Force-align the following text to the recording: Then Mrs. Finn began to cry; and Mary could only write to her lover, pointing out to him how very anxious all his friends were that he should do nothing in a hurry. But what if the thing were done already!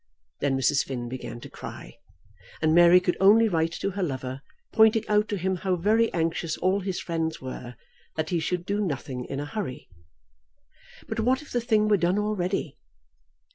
Then 0.39 0.57
Mrs. 0.57 0.83
Finn 0.83 1.07
began 1.07 1.39
to 1.41 1.47
cry; 1.51 1.99
and 2.59 2.73
Mary 2.73 2.99
could 2.99 3.15
only 3.19 3.47
write 3.47 3.71
to 3.73 3.91
her 3.91 4.01
lover, 4.01 4.41
pointing 4.73 5.07
out 5.07 5.29
to 5.29 5.37
him 5.37 5.57
how 5.57 5.75
very 5.75 6.11
anxious 6.11 6.57
all 6.57 6.79
his 6.79 6.99
friends 6.99 7.39
were 7.39 7.75
that 8.15 8.31
he 8.31 8.39
should 8.39 8.65
do 8.65 8.81
nothing 8.83 9.25
in 9.25 9.39
a 9.39 9.45
hurry. 9.45 9.89
But 11.07 11.19
what 11.19 11.43
if 11.43 11.51
the 11.51 11.61
thing 11.61 11.87
were 11.87 11.97
done 11.97 12.17
already! 12.17 12.79